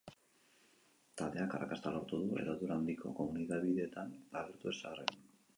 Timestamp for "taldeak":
1.21-1.53